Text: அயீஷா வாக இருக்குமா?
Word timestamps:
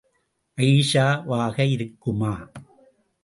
அயீஷா 0.57 1.05
வாக 1.25 1.63
இருக்குமா? 1.65 2.33